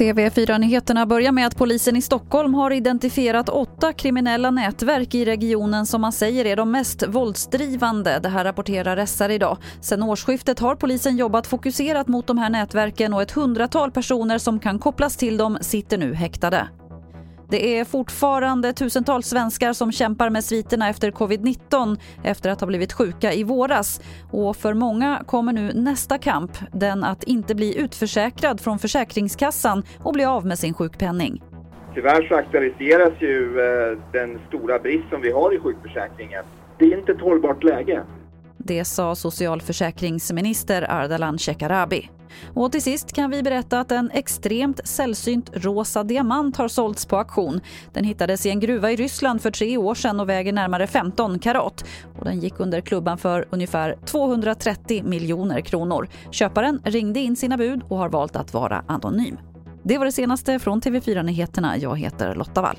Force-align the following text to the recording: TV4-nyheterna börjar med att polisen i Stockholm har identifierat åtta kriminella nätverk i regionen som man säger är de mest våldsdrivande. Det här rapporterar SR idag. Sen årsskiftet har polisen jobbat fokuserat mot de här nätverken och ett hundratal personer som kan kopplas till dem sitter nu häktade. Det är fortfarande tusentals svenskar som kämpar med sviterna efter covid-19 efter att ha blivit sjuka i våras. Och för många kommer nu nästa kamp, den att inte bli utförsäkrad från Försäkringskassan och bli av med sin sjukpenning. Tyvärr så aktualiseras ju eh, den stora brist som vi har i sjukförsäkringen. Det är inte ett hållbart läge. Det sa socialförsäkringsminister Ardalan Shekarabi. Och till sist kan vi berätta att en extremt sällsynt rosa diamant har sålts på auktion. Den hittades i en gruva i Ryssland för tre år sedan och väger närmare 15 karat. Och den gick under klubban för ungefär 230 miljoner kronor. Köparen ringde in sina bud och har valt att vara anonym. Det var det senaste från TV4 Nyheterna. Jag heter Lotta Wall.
TV4-nyheterna 0.00 1.06
börjar 1.06 1.32
med 1.32 1.46
att 1.46 1.56
polisen 1.56 1.96
i 1.96 2.02
Stockholm 2.02 2.54
har 2.54 2.70
identifierat 2.70 3.48
åtta 3.48 3.92
kriminella 3.92 4.50
nätverk 4.50 5.14
i 5.14 5.24
regionen 5.24 5.86
som 5.86 6.00
man 6.00 6.12
säger 6.12 6.44
är 6.44 6.56
de 6.56 6.70
mest 6.70 7.06
våldsdrivande. 7.08 8.18
Det 8.22 8.28
här 8.28 8.44
rapporterar 8.44 9.06
SR 9.06 9.28
idag. 9.28 9.56
Sen 9.80 10.02
årsskiftet 10.02 10.58
har 10.58 10.76
polisen 10.76 11.16
jobbat 11.16 11.46
fokuserat 11.46 12.08
mot 12.08 12.26
de 12.26 12.38
här 12.38 12.50
nätverken 12.50 13.14
och 13.14 13.22
ett 13.22 13.30
hundratal 13.30 13.90
personer 13.90 14.38
som 14.38 14.60
kan 14.60 14.78
kopplas 14.78 15.16
till 15.16 15.36
dem 15.36 15.58
sitter 15.60 15.98
nu 15.98 16.14
häktade. 16.14 16.68
Det 17.50 17.78
är 17.78 17.84
fortfarande 17.84 18.72
tusentals 18.72 19.26
svenskar 19.26 19.72
som 19.72 19.92
kämpar 19.92 20.30
med 20.30 20.44
sviterna 20.44 20.88
efter 20.88 21.10
covid-19 21.10 21.98
efter 22.24 22.50
att 22.50 22.60
ha 22.60 22.66
blivit 22.66 22.92
sjuka 22.92 23.32
i 23.32 23.44
våras. 23.44 24.00
Och 24.30 24.56
för 24.56 24.74
många 24.74 25.22
kommer 25.26 25.52
nu 25.52 25.72
nästa 25.72 26.18
kamp, 26.18 26.50
den 26.72 27.04
att 27.04 27.22
inte 27.22 27.54
bli 27.54 27.78
utförsäkrad 27.78 28.60
från 28.60 28.78
Försäkringskassan 28.78 29.82
och 29.98 30.12
bli 30.12 30.24
av 30.24 30.46
med 30.46 30.58
sin 30.58 30.74
sjukpenning. 30.74 31.42
Tyvärr 31.94 32.28
så 32.28 32.34
aktualiseras 32.34 33.12
ju 33.18 33.60
eh, 33.60 33.98
den 34.12 34.40
stora 34.48 34.78
brist 34.78 35.08
som 35.10 35.20
vi 35.20 35.30
har 35.30 35.54
i 35.54 35.58
sjukförsäkringen. 35.58 36.44
Det 36.78 36.84
är 36.84 36.98
inte 36.98 37.12
ett 37.12 37.20
hållbart 37.20 37.64
läge. 37.64 38.02
Det 38.56 38.84
sa 38.84 39.14
socialförsäkringsminister 39.14 40.86
Ardalan 40.90 41.38
Shekarabi. 41.38 42.08
Och 42.54 42.72
till 42.72 42.82
sist 42.82 43.12
kan 43.12 43.30
vi 43.30 43.42
berätta 43.42 43.80
att 43.80 43.92
en 43.92 44.10
extremt 44.10 44.80
sällsynt 44.84 45.50
rosa 45.52 46.04
diamant 46.04 46.56
har 46.56 46.68
sålts 46.68 47.06
på 47.06 47.16
auktion. 47.16 47.60
Den 47.92 48.04
hittades 48.04 48.46
i 48.46 48.50
en 48.50 48.60
gruva 48.60 48.90
i 48.90 48.96
Ryssland 48.96 49.42
för 49.42 49.50
tre 49.50 49.76
år 49.76 49.94
sedan 49.94 50.20
och 50.20 50.28
väger 50.28 50.52
närmare 50.52 50.86
15 50.86 51.38
karat. 51.38 51.84
Och 52.18 52.24
den 52.24 52.40
gick 52.40 52.60
under 52.60 52.80
klubban 52.80 53.18
för 53.18 53.48
ungefär 53.50 53.96
230 54.06 55.04
miljoner 55.04 55.60
kronor. 55.60 56.08
Köparen 56.30 56.80
ringde 56.84 57.20
in 57.20 57.36
sina 57.36 57.56
bud 57.56 57.82
och 57.88 57.98
har 57.98 58.08
valt 58.08 58.36
att 58.36 58.54
vara 58.54 58.84
anonym. 58.86 59.36
Det 59.82 59.98
var 59.98 60.04
det 60.04 60.12
senaste 60.12 60.58
från 60.58 60.80
TV4 60.80 61.22
Nyheterna. 61.22 61.78
Jag 61.78 61.98
heter 61.98 62.34
Lotta 62.34 62.62
Wall. 62.62 62.76